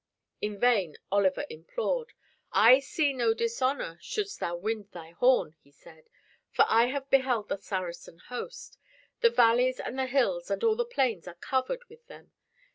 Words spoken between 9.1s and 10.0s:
The valleys and